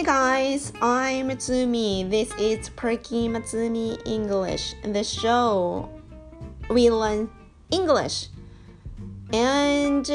[0.00, 2.08] Hey guys, I'm Matsumi.
[2.08, 4.74] This is Perky Matsumi English.
[4.82, 5.90] The show
[6.70, 7.28] we learn
[7.70, 8.28] English.
[9.34, 10.06] And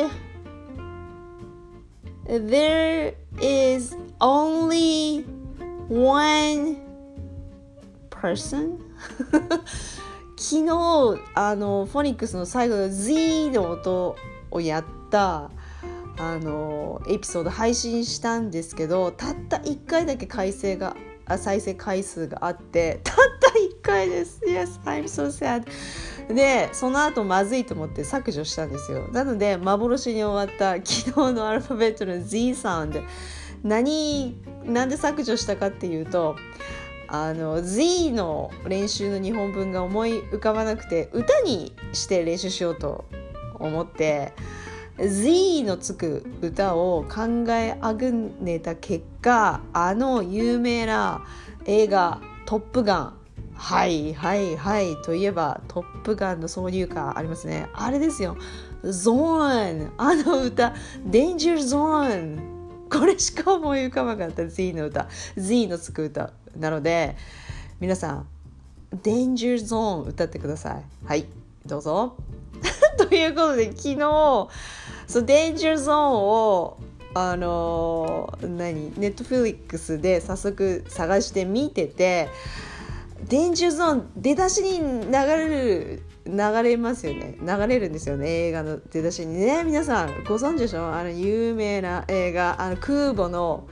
[2.26, 5.24] there is only
[5.88, 6.82] one
[8.10, 8.80] person
[10.36, 14.16] 昨日あのフォニックスの最後の Z の音
[14.50, 15.52] をやった
[16.18, 20.96] あのエピソード配信したんですけどたった1回だけ再生が
[21.38, 24.42] 再生回数があって たった1回です。
[24.48, 25.66] Yes, I'm so sad.
[26.34, 29.08] でその後まずいと思って削除したんですよ。
[29.12, 33.02] なので幻に終わった昨日のアルファベットの Z サウンド
[33.64, 36.36] 何なんで削除したかっていうと
[37.08, 43.06] あの Z の練習の日本文が思い浮かばなくて歌にして練習しようと
[43.60, 44.34] 思って
[44.98, 51.26] Z のつく歌を考えあぐねた結果あの有名な
[51.66, 53.14] 映画「トップガン」
[53.56, 57.68] はいはいはいといえば「トップガン」の挿入歌ありますね。
[57.74, 58.38] あれですよ。
[58.84, 59.92] ゾーン。
[59.98, 60.74] あの歌
[61.06, 62.40] 「デンジャーゾーン」
[62.90, 64.48] これしか思い浮かばなかった。
[64.48, 65.10] Z の歌。
[65.36, 67.18] Z のつく歌なので
[67.82, 68.28] 皆さん
[69.04, 70.84] 「デンジャーゾーン」歌ってください。
[71.06, 71.26] はい
[71.66, 72.16] どうぞ。
[72.98, 74.48] ということで昨日
[75.08, 76.78] そうデンジャーゾーンを
[77.14, 78.92] あの、何？
[79.00, 82.28] ネットフリックスで早速探して見てて
[83.30, 87.38] デンジャーゾーン出だしに流れる流れますよね。
[87.40, 89.36] 流れるんですよね映画の出だしに。
[89.38, 90.94] ね皆さんご存知でしょ？
[90.94, 93.68] あの有名な映画あの空母の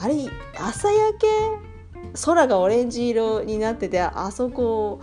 [0.00, 0.14] あれ
[0.58, 1.26] 朝焼け？
[2.24, 5.00] 空がオレンジ色になっててあそこ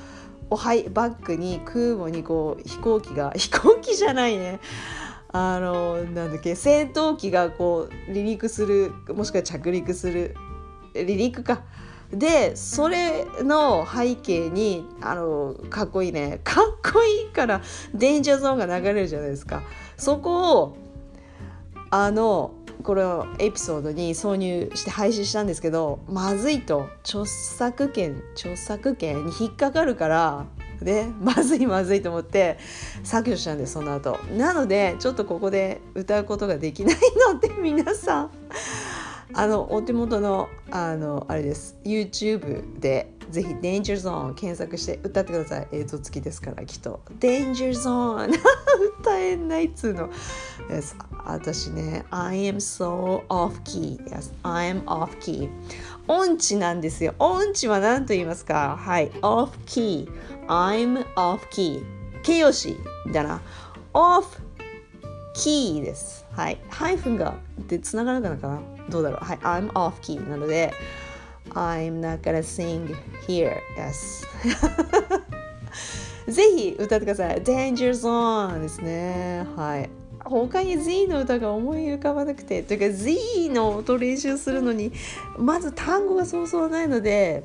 [0.49, 4.59] をはいバックに空母にこう飛行機が 飛行機じゃないね。
[5.31, 10.35] あのなんだっけ戦闘機がこう離陸するもしくは着陸する
[10.93, 11.63] 離陸か。
[12.11, 16.41] でそれの背景にあのかっこいいね。
[16.43, 17.61] かっこいいから
[17.93, 19.61] デンジャーゾーンが流れるじゃないですか。
[19.97, 20.77] そこを
[21.91, 26.89] あのこれをエピソードに挿入して配信したんですけどまずいと。
[27.03, 30.45] 著作権著作権に引っかかるから
[30.81, 32.57] ねまずいまずいと思って
[33.03, 34.17] 削除したんですその後。
[34.37, 36.95] なのでちょっとここで歌うことができない
[37.33, 38.31] ので皆さん。
[39.31, 41.77] あのお手元のあのあれです。
[41.83, 45.67] YouTube でぜひ Danger Zone 検索して歌ってください。
[45.71, 47.01] 映像付きですからきっと。
[47.19, 48.33] Danger Zone
[48.99, 50.09] 歌えないっつうの、
[51.25, 55.49] 私ね I am so off key yes I am off key
[56.11, 57.13] 音痴なんですよ。
[57.19, 58.75] 音痴は何と言いますか？
[58.77, 59.11] はい。
[59.21, 60.09] Off key.
[60.47, 61.83] I'm off key.
[62.23, 62.75] 形容詞
[63.13, 63.39] だな。
[63.93, 64.25] Off
[65.35, 66.25] key です。
[66.31, 66.59] はい。
[66.67, 67.35] ハイフンが
[67.67, 68.61] でつながるかなかな？
[68.89, 69.23] どうだろう？
[69.23, 69.37] はい。
[69.37, 70.73] I'm off key なので
[71.51, 72.95] I'm not gonna sing
[73.27, 73.57] here.
[73.77, 74.25] Yes.
[76.27, 77.41] ぜひ歌ってください。
[77.43, 79.45] Danger Zone ですね。
[79.55, 79.89] はい。
[80.23, 84.91] 他に Z の歌が思い浮かばなくてというか Z の音練習するのに
[85.37, 87.43] まず単語がそうそうないので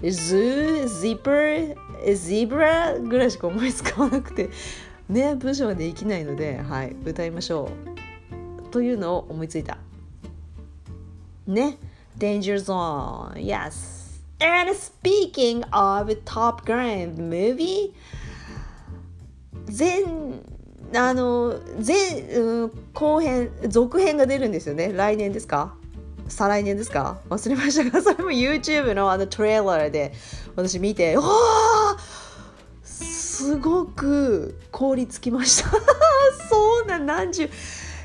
[0.00, 4.50] Z、Zipper、Zebra ぐらいしか思いつかなくて
[5.08, 8.70] ね文章ができないのではい歌いましょう。
[8.70, 9.78] というのを思いついた。
[11.46, 11.78] ね
[12.18, 14.20] Danger Zone yes.
[14.40, 17.92] And speaking of Top Gun movie
[19.66, 20.42] 全
[20.94, 24.92] あの全、うん、後編続編が出るんですよね。
[24.92, 25.74] 来年ですか？
[26.28, 27.18] 再来年ですか？
[27.28, 30.12] 忘れましたが それも YouTube のあのトレーラーで
[30.56, 31.96] 私見てわあ
[32.82, 35.70] すごく凍りつきました。
[36.48, 37.48] そうな何十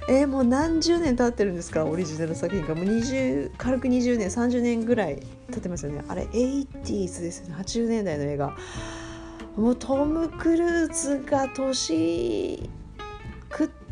[0.09, 1.85] えー、もう何十年経ってるんですか？
[1.85, 2.75] オリジナル作品が。
[2.75, 5.21] もう20軽く20年30年ぐらい
[5.51, 6.01] 経ってますよね。
[6.07, 7.55] あれ 80s ですよね。
[7.59, 8.55] 80年代の映画。
[9.57, 12.69] もうトム・クルーズが年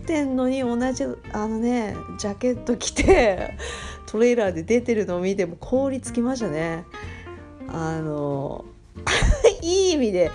[0.05, 1.03] ってんのに同じ
[1.33, 3.57] あのねジャケット着て
[4.05, 6.85] トレーラーで出てるのを見ても凍りつきましたね
[7.67, 8.65] あの
[9.63, 10.31] いい意味で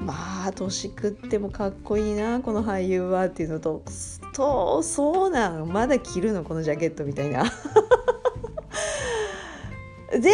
[0.00, 3.82] まあ年食ってもかっこいいなこの俳優はっていうのと
[4.32, 7.44] そうそうなんまだ着るのこのジャケットみたいな。
[10.20, 10.30] で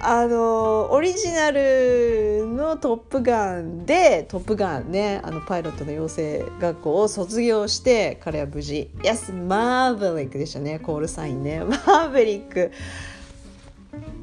[0.00, 11.60] あのオリジナルの「トップガン」で「トップガンね」あのパイロットの養成学校を卒業して彼は無事「Yes マーヴェリック」でしたねコールサインね。
[11.60, 12.72] マーヴェリック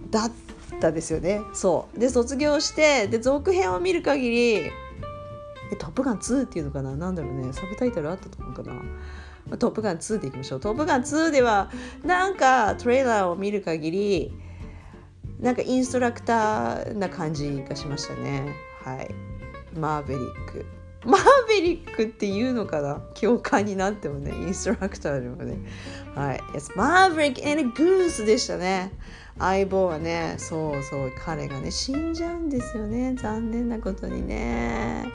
[0.09, 0.31] だっ
[0.79, 1.41] たですよね。
[1.53, 1.99] そう。
[1.99, 4.71] で卒業してで続編を見る限り
[5.77, 6.95] トップガン2っていうのかな？
[6.95, 7.53] なんだろうね。
[7.53, 9.57] サブタイトルあったと思うかな？
[9.57, 10.59] トップガン2でいきましょう。
[10.59, 11.71] トップガン2では
[12.03, 14.31] なんかトレーラーを見る限り
[15.39, 18.53] なんかインストラクターな感じがしましたね。
[18.83, 19.09] はい。
[19.73, 20.65] マーベリック。
[21.05, 23.01] マーベリックっていうのかな？
[23.13, 25.57] 教官になってもねインストラクターでもね。
[26.13, 26.37] はい。
[26.53, 28.91] Yes マーベリック and a goose でしたね。
[29.37, 33.15] 相棒はねそうそう彼がね死んじゃうんですよね。
[33.15, 35.05] 残念なことにね。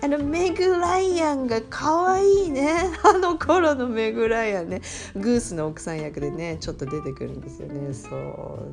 [0.00, 2.76] あのメグ・ライアンが可愛いね。
[3.02, 4.80] あの頃のメグ・ライアンね。
[5.16, 7.92] グースの奥さん役でねちょっと出てくるんですよね。
[7.92, 8.08] そ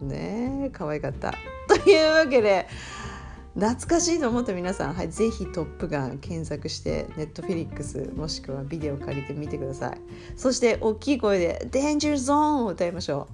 [0.02, 0.70] うね。
[0.72, 1.34] 可愛かった。
[1.68, 2.68] というわけで
[3.56, 10.02] 懐かしいと思った皆さん、はい、ぜひ「トップガン」検索してネットフィリックスもしくはビデオ借りてみてください。
[10.38, 13.28] そして大きい声で「デンジャーゾーン」を歌いましょ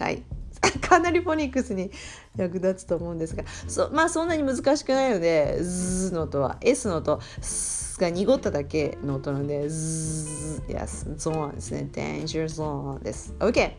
[0.00, 0.02] う。
[0.02, 0.22] はい。
[0.80, 1.90] かなりフォニックスに
[2.36, 3.44] 役立つと思うんですが。
[3.66, 11.52] そまあそんなに難しくないので「ズ」の音は S の音「ス」が濁っただけの音なので「ズ」Yes ゾー。
[11.52, 11.88] ンですね。
[11.92, 13.34] Danger Zone です。
[13.40, 13.72] OK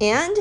[0.00, 0.40] and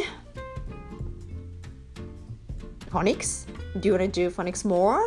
[2.92, 4.98] phonics Do you want to do phonics more?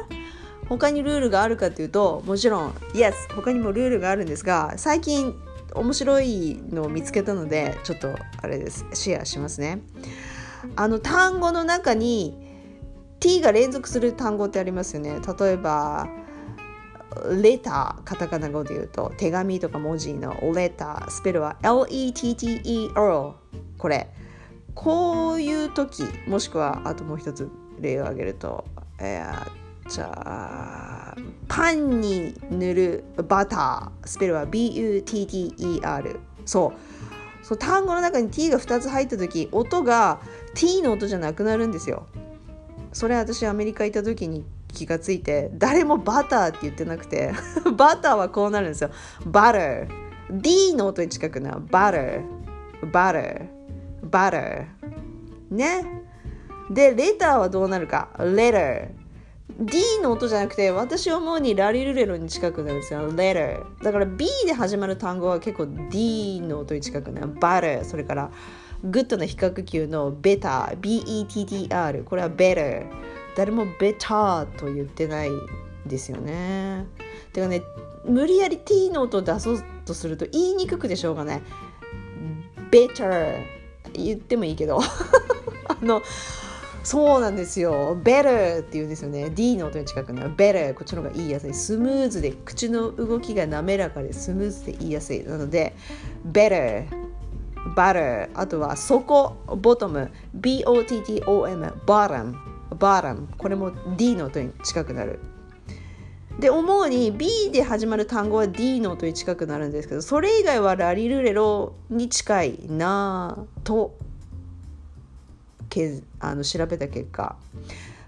[0.68, 5.34] 他にルールがあるかというともちろん Yes 他にもルールがあるんですが最近
[5.74, 8.86] 面白いのを見つけたのでちょっとあれです。
[8.92, 9.80] シェアしますね。
[10.76, 12.38] あの単語の中に
[13.20, 15.20] t が連続する単語ってありますよね。
[15.38, 16.08] 例えば
[17.40, 23.34] レターカタカナ語で言うと手紙とか文字のレタースペルは LETTER
[23.78, 24.08] これ。
[24.74, 27.48] こういう時もしくはあともう一つ
[27.80, 28.64] 例を挙げると、
[28.98, 31.16] えー、じゃあ
[31.48, 36.94] パンに塗るバタースペルは BUTTER そう。
[37.44, 40.18] そう単語の中に T が2つ入った時音が
[40.54, 42.06] T の音じゃなくなるんですよ。
[42.92, 47.32] それ私アメリカ行った時に気がついて誰もバターって言ってなくて
[47.76, 48.90] バターはこうなるんですよ。
[49.26, 49.88] butter
[50.30, 54.66] D の音に近くな butter butter butter
[55.50, 56.03] ね。
[56.70, 58.88] で、 letter はどうなるか ?letter。
[59.60, 63.12] D の音じゃなくて、私思うにラリルレロに近くなるんですよ。
[63.12, 63.62] letter。
[63.82, 67.28] だから B で始まる単語は結構 D の音に近くなる。
[67.34, 67.84] butter。
[67.84, 68.30] それから、
[68.82, 70.76] good な比較級の better。
[70.80, 72.04] B-E-T-T-R。
[72.04, 72.86] これは better。
[73.36, 75.30] 誰も better と言ってない
[75.86, 76.86] ですよね。
[77.32, 77.62] てかね、
[78.06, 81.42] 無理やり T の音を出そうとすると言いにくくてしょうがない。
[82.70, 83.42] better。
[83.92, 84.80] 言ってもいいけど。
[85.68, 86.02] あの、
[86.84, 87.96] そうなんですよ。
[87.96, 89.30] better って言うんですよね。
[89.30, 90.36] D の音に近くなる。
[90.36, 91.54] better こっちの方が言いやすい。
[91.54, 95.24] スムーズで口の動きが滑らかでスムーズで言いやすい。
[95.24, 95.74] なので
[96.30, 96.86] better
[97.74, 102.34] butter あとは底 bottom B-O-T-T-O-M bottom
[102.70, 105.20] bottom これも D の音に近くなる。
[106.38, 113.96] で思うに B で始まる単語は D の音に近くなるんですけどそれ以外はラリルレロに近いなぁと
[115.74, 117.36] けあの調べた結果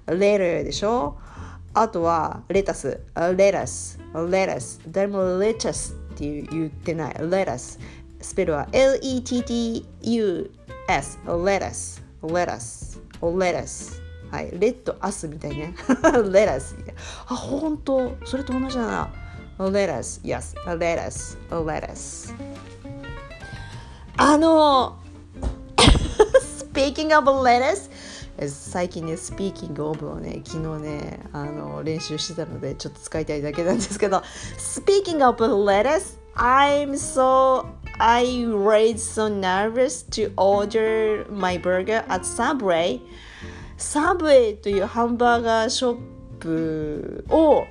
[0.07, 1.17] letter でしょ？
[1.75, 3.01] あとはレタス。
[3.37, 3.99] レタス。
[4.31, 4.81] レタス。
[4.87, 7.17] 誰もレタスって言ってない。
[7.21, 7.79] レタス。
[8.21, 9.89] スペルは L-E-T-T-U-S
[11.45, 12.03] レタス。
[12.23, 13.01] レタス。
[13.21, 14.01] レタス。
[14.31, 15.75] はい、レッドアスみたいね。
[16.33, 16.77] レタス。
[17.27, 18.17] あ、本当？
[18.25, 19.13] それと同じだな。
[19.71, 22.35] レタス、yes, レタス、レタス。
[24.17, 24.99] あの、
[26.77, 27.89] Speaking of lettuce
[28.47, 34.23] 最近ね、Speaking of をね、昨日ね、あの練習してたので、ちょっと使いたいだけなんですけど、
[34.59, 37.65] Speaking of lettuce, I'm so
[37.99, 43.01] I was so nervous to order my burger at Subway.
[43.79, 45.99] Subway というハンバーガーショッ
[46.41, 47.65] プを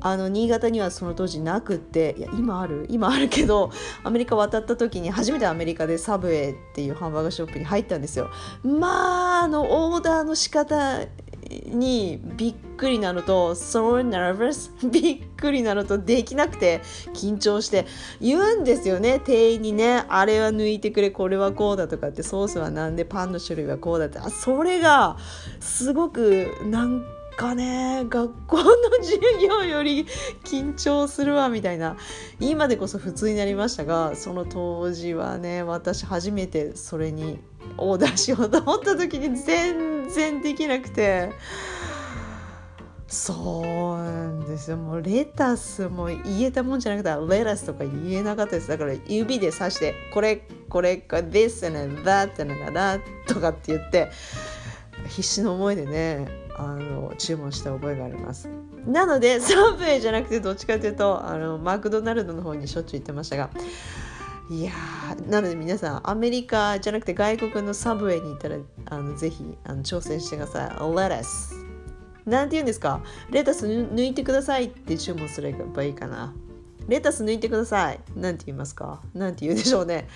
[0.00, 3.70] あの新潟にはその当時なくっていや今ある今あるけど
[4.02, 8.30] アメリカ渡った時に初めてアメリカでサブウェイっていうハンバーガーショップに入ったんですよ。
[8.62, 11.00] まああのオーダーの仕方
[11.66, 16.80] にびっくりなのと so nervous びっくりなのとできなくて
[17.12, 17.86] 緊張して
[18.20, 19.20] 言うんですよね。
[19.24, 24.18] 店員にねあれは抜いてくれこれはこうだとかってソースはなんでパンの種類はこうだって。
[24.18, 25.16] あそれが
[25.60, 27.04] すごくなん
[27.40, 28.64] かね学校の
[29.00, 30.04] 授業より
[30.44, 31.96] 緊張するわみたいな。
[32.38, 37.38] 今でこそ普通になりましたがその当時はね私初めてそれに
[37.78, 41.32] オーダーしようと思った時に全然できなくて。
[43.12, 44.76] そうなんですよ。
[44.76, 48.68] もうレタスも言えたもんじゃなくてレタスとか言えなかったです。
[48.68, 54.12] だから指で指してこれこれか this and that and that とかって言って
[55.08, 58.48] 必死の思いでねあの注文した覚えがあります
[58.86, 63.48] なので サブウェイじゃなくてどっちかというとあのマクドナルドの方にしょっちゅう行ってましたが
[64.50, 64.72] いや
[65.28, 70.70] なので皆さんアメリカじゃなくて外国のサブウェイに行ったらあのぜひあの挑戦してください。
[70.70, 71.54] レタス
[72.26, 73.00] なんて言うんですか？
[73.30, 76.34] レタス抜いてくださいって注文すればいいかな。
[76.88, 78.00] レタス抜いてください。
[78.16, 79.00] なんて言いますか？
[79.14, 80.08] なんて言うでしょうね。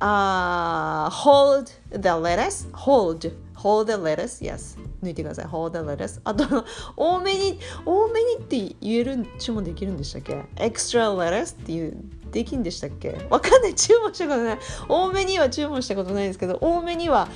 [0.00, 4.78] あ、uh, hold the lettuce, hold, hold the lettuce, yes.
[5.02, 5.44] 抜いてください。
[5.46, 6.20] hold the lettuce.
[6.24, 6.64] あと、
[6.96, 11.96] 多めに、多めにって言える、注文できるんでしたっけ ?extra lettuce っていう、
[12.30, 13.26] できんでしたっけ？
[13.30, 13.74] わかんない。
[13.74, 14.58] 注文したことない。
[14.88, 17.26] 多めには注文したことないんですけど、多めには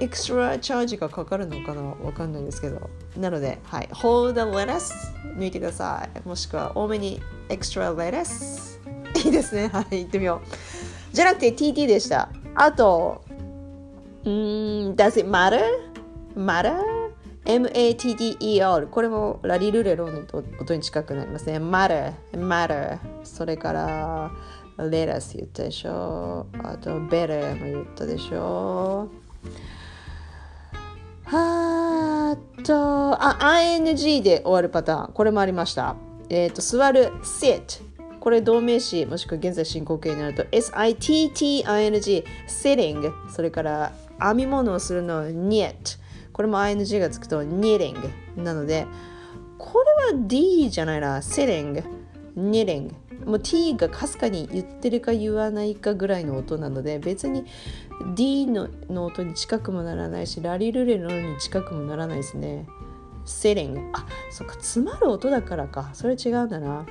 [0.00, 1.82] エクストラチャージがかかるのかな？
[1.82, 2.90] わかんないですけど。
[3.16, 3.88] なので、はい。
[3.92, 4.92] hold the lettuce
[5.38, 6.28] 抜いてください。
[6.28, 8.80] もしくは多めに extra lettuce
[9.24, 9.68] いいですね。
[9.72, 10.00] はい。
[10.00, 11.14] 行ってみよう。
[11.14, 12.28] じゃなくて TT でした。
[12.56, 13.24] あと、
[14.28, 15.60] ん、Does it matter?
[16.36, 16.76] matter?
[17.46, 20.22] M-A-T-T-E-R これもラリルレロの
[20.60, 21.56] 音に近くなりますね。
[21.58, 24.30] matter, matter それから
[24.76, 26.46] let us 言ったでしょ。
[26.62, 29.08] あと better も言ったでしょ。
[31.32, 35.12] あと、あ、ing で終わるパターン。
[35.12, 35.96] これもありました。
[36.28, 37.82] えっ、ー、と、座る sit
[38.20, 41.64] これ動名詞もしくは現在進行形になると SITTING
[42.46, 45.98] sitting それから編み物をするの knit
[46.32, 47.96] これも ING がつくと knitting
[48.36, 48.86] なので
[49.58, 51.18] これは D じゃないな。
[51.18, 51.82] sitting
[52.36, 52.92] knitting
[53.26, 57.44] もう T がかすかに言ってるか言わないかぐらいの音なので別に
[58.14, 62.66] D のの音に近くもならないしラリルレの音に近くもならないですね。
[63.26, 65.90] sitting あそっか詰まる音だからか。
[65.92, 66.86] それ違うんだな。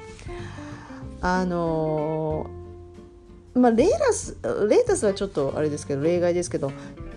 [1.22, 2.50] あの
[3.54, 6.72] まあレータスレータスはちょっとあれですけど例外ですけど、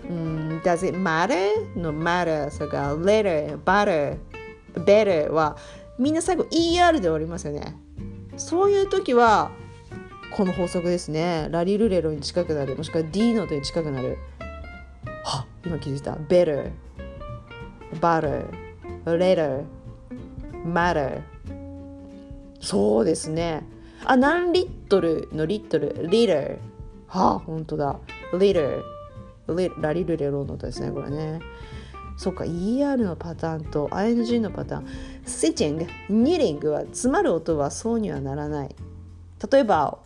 [0.09, 1.77] うん、Does it matter?
[1.77, 4.17] の matter それから letter, butter,
[4.75, 5.57] better は
[5.97, 7.75] みんな最後 ER で終わりますよね。
[8.35, 9.51] そういう時は
[10.35, 11.47] この法則ですね。
[11.51, 14.17] ラリルレロに近くなるもしくは D の音に近くなる。
[15.23, 16.13] は今気づいた。
[16.13, 16.71] better,
[18.01, 18.47] butter,
[19.05, 19.63] letter,
[20.65, 21.21] matter
[22.59, 23.63] そうですね。
[24.05, 26.33] あ、何リットルのリットル、リー t
[27.07, 27.99] はあ、本当だ。
[28.39, 28.59] リー t
[29.81, 31.39] ラリルレローノですね、これね。
[32.17, 34.85] そっか、ER のパターンと ING のパターン。
[35.25, 38.75] sitting、knitting は詰まる音はそうにはならない。
[39.51, 39.97] 例えば、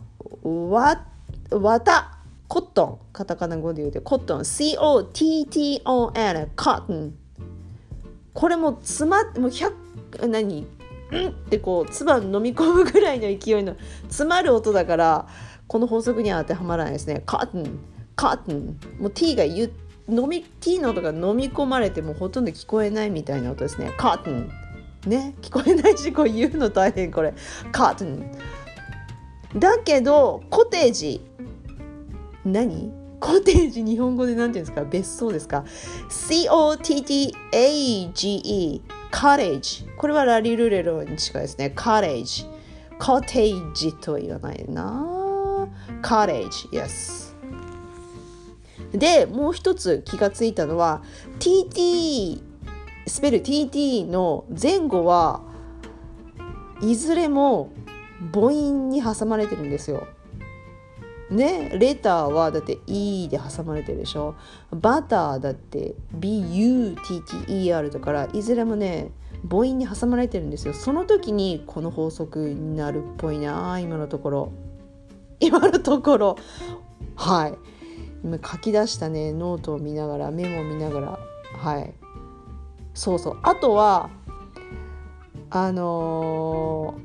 [0.43, 1.05] わ、
[1.51, 2.97] わた、コットン。
[3.13, 4.45] カタカナ語で言うと、コットン。
[4.45, 7.13] C-O-T-T-O-N、コットン。
[8.33, 10.67] これも詰まって、もう100、何？
[11.11, 11.27] うん？
[11.29, 15.27] ってこう唾飲み込むぐらいの勢いの詰まる音だから
[15.67, 17.23] この法則には当てはまらないですね。
[17.25, 17.79] カットン
[18.15, 18.79] カットン。
[18.99, 19.69] もう T が言
[20.09, 23.93] 飲み T の音が飲み込まれてもほとんど聞こえないみたいな音ですね。
[23.97, 24.49] カットン。
[25.05, 25.35] ね？
[25.41, 27.33] 聞こえないしこう言うの大変これ。
[27.71, 28.31] カットン。
[29.59, 31.21] だけどコテージ。
[32.45, 32.91] 何？
[33.19, 34.83] コテージ日本語で何て言うんですか？
[34.85, 35.65] 別荘ですか
[36.09, 36.81] ?C-O-T-T-A-G-E
[39.11, 41.71] カレージこれはラリルレロに近いですね。
[41.71, 42.45] カレージ
[42.99, 45.67] コテージと言わないな。
[46.01, 47.35] カレージ yes
[48.91, 51.03] でもう一つ気がついたのは
[51.39, 52.41] TT
[53.05, 55.41] スペル TT の前後は
[56.81, 57.71] いずれも
[58.33, 60.07] 母音に挟まれてるんですよ。
[61.29, 64.35] ねレターはだって E で挟まれてるでしょ。
[64.71, 69.11] バターだって BUTTER だからいずれもね
[69.47, 70.73] 母音に挟まれてるんですよ。
[70.73, 74.51] その時にこの法則になるっぽいな今のところ。
[75.39, 76.37] 今のところ。
[77.15, 77.53] はい。
[78.23, 81.19] 今書き出したねノートを見ながらメモを見ながら。
[81.57, 81.93] はい。
[82.93, 83.39] そうそう。
[83.43, 84.09] あとは
[85.49, 86.99] あの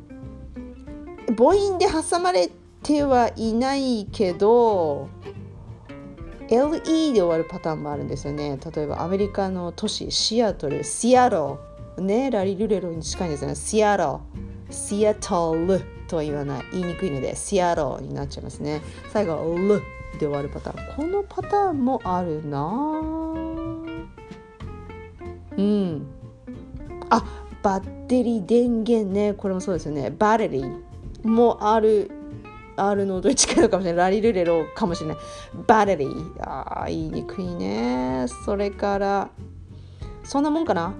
[1.26, 5.08] ー、母音で挟まれててはいないけど
[6.48, 8.58] LE で終わるパターンもあるんですよね。
[8.74, 11.58] 例えばアメリカの都市シアトルシアロ
[11.98, 13.54] ねラリルレロに近いんですよね。
[13.54, 14.20] シアロ
[14.70, 16.64] シアトルとは言わない。
[16.72, 18.82] 言いにくいのでシアロになっちゃいますね。
[19.12, 19.80] 最後ル
[20.18, 20.96] で終わるパターン。
[20.96, 22.58] このパターンもあるな。
[25.56, 26.06] うん。
[27.08, 27.24] あ
[27.62, 29.32] バッテリー電源ね。
[29.34, 30.10] これもそうですよね。
[30.10, 32.10] バッテリーもある
[32.76, 34.04] R の音に近いのかもしれない。
[34.04, 35.16] ラリルレロかもしれない。
[35.66, 36.42] バレリー。
[36.42, 38.26] ああ、言いにくいね。
[38.44, 39.30] それから、
[40.24, 40.94] そんなもんかな？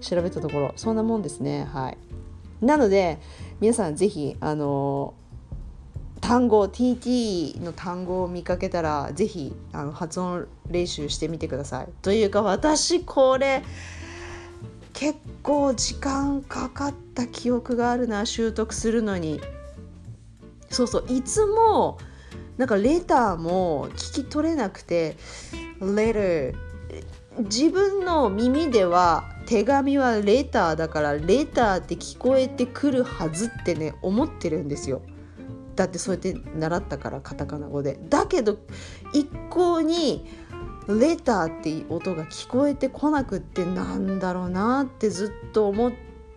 [0.00, 0.72] 調べたところ。
[0.76, 1.64] そんなもんですね。
[1.72, 1.98] はい。
[2.60, 3.18] なので、
[3.60, 5.14] 皆さんぜひ、あの
[6.20, 11.88] 単語 TT の単語を見かけたらぜひあの発音練習してみてください。
[12.02, 13.62] というか私これ
[14.92, 19.40] 結構時間かかった記憶があるな習得するのに
[20.76, 21.96] そうそういつも
[22.58, 25.16] なんかレターも聞き取れなくて
[25.80, 26.54] letter
[27.38, 35.00] 自分の耳では手紙はレターだからレターって聞こえてくるはずってね思ってるんですよ。
[35.76, 37.98] だってそうやって習ったからカタカナ語で。
[38.10, 38.58] だけど
[39.14, 40.26] 一向に
[40.88, 45.92] レターって音が聞こえてこなくってなんだろうなってずっと思っ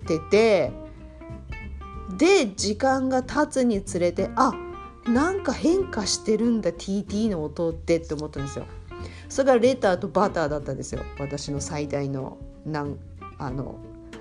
[0.08, 0.89] てて
[2.20, 4.54] で時間が経つにつれてあ
[5.08, 8.66] なんか変化してるんだ TT の音ってって思ったんですよ。
[9.30, 11.02] それがレターとバターだったんですよ。
[11.18, 12.98] 私の最大のなん
[13.38, 13.76] あの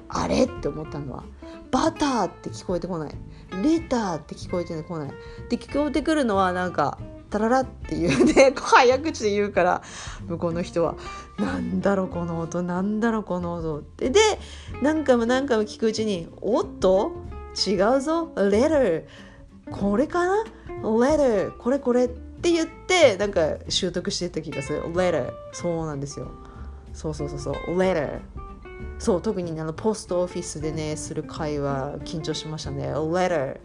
[0.08, 1.24] あれって思ったのは。
[1.70, 3.14] バターって聞こえてこない。
[3.62, 5.10] レターって聞こえてこない。
[5.50, 6.98] で聞こえてくるのはなんか
[7.30, 9.82] タララっていうね 早口で言うから
[10.28, 10.94] 向こうの人は
[11.38, 14.10] 「なんだろこの音なんだろこの音」って。
[14.10, 14.20] で
[14.82, 17.27] 何回も何回も聞くうちに「おっと？
[17.66, 18.32] 違うぞ。
[18.36, 19.04] Letter
[19.70, 20.44] これかな
[20.82, 26.30] ？Letter これこれ」って言ってなんか習得してた気がする「letter そうなんですよ。
[26.92, 28.20] そうそうそうそう「レター
[28.98, 33.58] そう特にあのポストオフィスでねする会話緊張しましたね「letter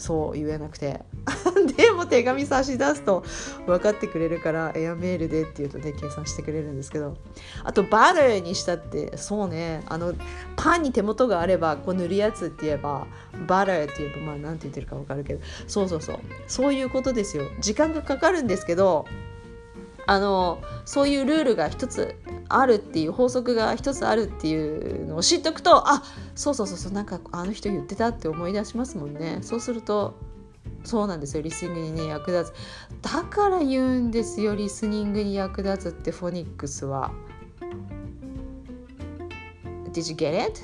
[0.00, 1.02] そう言えなくて。
[1.76, 3.22] でも手紙差し出すと
[3.66, 7.16] 分かってくれるからエアメールでって言うとね計算してくれるんですけど。
[7.62, 10.14] あとバレーにしたってそうねあの
[10.56, 13.06] パンに手元があればこう塗るやつって言えば
[13.46, 15.40] バレーって言えばまあ何て言ってるか分かるけど。
[15.66, 16.18] そうそうそう。
[16.46, 17.44] そういうことですよ。
[17.60, 19.04] 時間がかかるんですけど
[20.06, 22.16] あのそういうルールが一つ
[22.48, 26.02] あるっていう法則が一つあるっていうのを知っておくとあ
[26.34, 29.38] そうそうそうそうなんかあの人言ってたって思い出しますもんね。
[29.42, 30.14] そうすると
[30.84, 32.54] そうなんですよリスニングに役立つ。
[33.02, 37.12] だから言うんですよリスニングに役立つってフォニックスは。
[39.92, 40.60] Did you get it?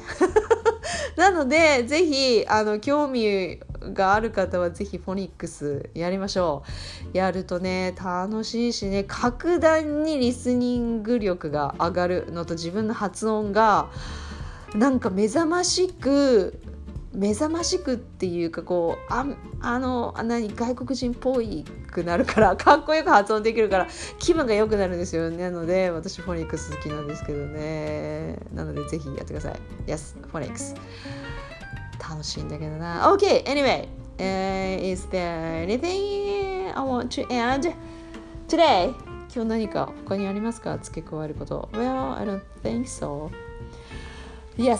[1.16, 3.60] なのでぜひあの興味
[3.92, 6.64] がある方はぜひフォニックスやりましょ
[7.12, 7.16] う。
[7.16, 13.90] やるとね楽しいしね格段にリスニング力が上がるのと自分の発音が
[14.74, 16.60] なんか目覚ましく
[17.14, 19.24] 目覚ましくっていうかこうあ
[19.60, 25.38] あの何外国人っぽいくなるからかっこよく発音できるから気分が良くなるんですよね。
[25.38, 28.38] なので私フォニックス好きなんですけどね。
[28.52, 29.54] なのでぜひやってください。
[29.86, 30.74] Yes フォニックス。
[31.98, 37.74] 楽しいんだけどな OK anyway、uh, is there anything I want to add
[38.48, 38.94] today?
[39.34, 40.78] 今日何か他にありますか？
[40.78, 43.30] 付け加えること Well I don't think so
[44.56, 44.78] Yes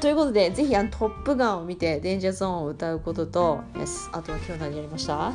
[0.00, 5.32] ということでぜひあのトップガンを見てデンジャーゾーンを歌うことと Yes あとは今日何やりました？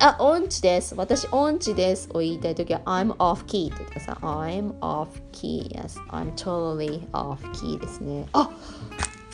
[0.00, 0.94] あ、音痴です。
[0.96, 2.08] 私、音痴です。
[2.12, 4.16] を言いたいときは、I'm off key って言ってください。
[4.16, 5.68] I'm off key.
[5.68, 8.26] Yes, I'm totally off key ですね。
[8.32, 8.50] あ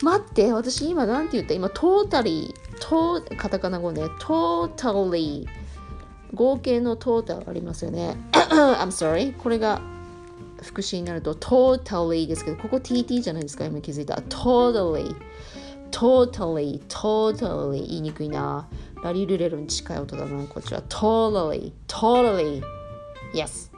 [0.03, 1.53] 待って、私今なんて言った？
[1.53, 5.45] 今、totally、とカタカナ語ね、totally。
[6.33, 8.17] 合計のトータルありますよね。
[8.31, 9.35] I'm sorry.
[9.37, 9.81] これが
[10.61, 14.15] 副詞になると totally ですけど、ここ TT じゃないですか、今気づいた。
[14.15, 15.15] totally。
[15.91, 18.67] totally, totally 言いにくいな。
[19.03, 20.81] ラリルレロに近い音だな、こっちは。
[20.89, 22.63] totally, totally.
[23.33, 23.71] Yes.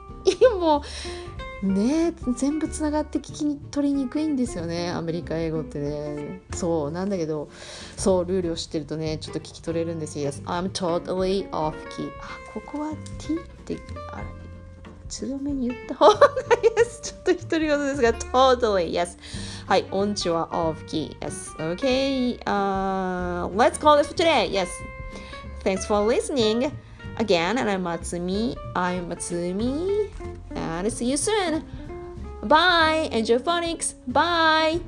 [0.58, 0.80] もう、
[1.62, 6.40] ね全部つながって聞き取りにくいんですよね、アメリカ英語ってね。
[6.54, 7.48] そう、なんだけど、
[7.96, 10.30] そう、ルールを知ってるとね、ちょっと聞き取れるんですよ。
[10.30, 12.08] Yes, I'm totally off key.
[12.20, 13.78] あ、ここは T って、
[14.12, 14.46] あれ
[15.08, 16.18] 強めに言った方が
[16.76, 19.16] Yes ちょっと独り言ですが Totally Yes
[19.66, 24.68] はい音痴は off key Yes Okay、uh, Let's call it for today Yes
[25.62, 26.72] Thanks for listening
[27.18, 28.56] again and I'm Matsumi.
[28.74, 30.10] I'm Matsumi
[30.50, 31.64] and I see you soon.
[32.42, 33.94] Bye Enjoy phonics.
[34.06, 34.80] Bye